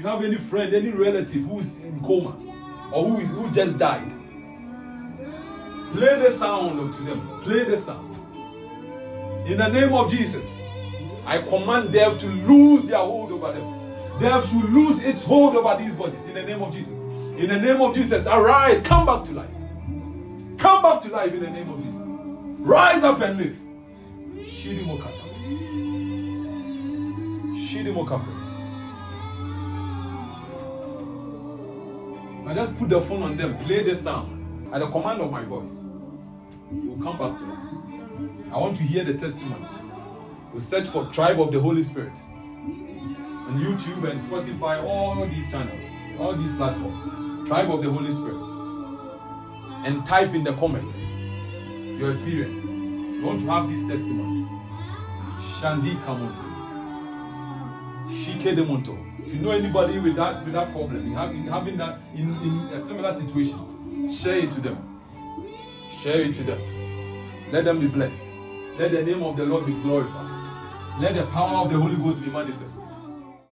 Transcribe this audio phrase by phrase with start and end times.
[0.00, 2.34] you have any friend, any relative who's in coma
[2.90, 4.10] or who is who just died,
[5.92, 7.40] play the sound to them.
[7.42, 8.16] Play the sound.
[9.46, 10.58] In the name of Jesus,
[11.26, 14.18] I command death to lose their hold over them.
[14.18, 16.96] Death should lose its hold over these bodies in the name of Jesus.
[16.96, 19.50] In the name of Jesus, arise, come back to life.
[20.56, 22.00] Come back to life in the name of Jesus.
[22.60, 23.56] Rise up and live.
[24.48, 25.26] Shidimokata.
[27.68, 28.49] Shidimokapa.
[32.46, 35.44] I just put the phone on them, play the sound at the command of my
[35.44, 35.72] voice.
[36.72, 38.50] You will come back to me.
[38.52, 39.70] I want to hear the testimonies.
[40.52, 42.12] We search for Tribe of the Holy Spirit
[43.50, 45.82] on YouTube and Spotify, all these channels,
[46.18, 47.48] all these platforms.
[47.48, 48.40] Tribe of the Holy Spirit.
[49.84, 51.04] And type in the comments
[51.98, 52.64] your experience.
[52.64, 54.48] You want to have these testimonies.
[55.60, 56.49] Shandi Kamonto.
[58.20, 58.98] Shike Demonto.
[59.26, 62.74] If you know anybody with that with that problem, in having, having that in, in
[62.74, 65.00] a similar situation, share it to them.
[66.02, 66.58] Share it to them.
[67.50, 68.22] Let them be blessed.
[68.78, 71.00] Let the name of the Lord be glorified.
[71.00, 72.84] Let the power of the Holy Ghost be manifested.